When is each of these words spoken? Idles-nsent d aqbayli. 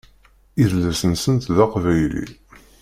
Idles-nsent 0.63 1.47
d 1.55 1.57
aqbayli. 1.65 2.25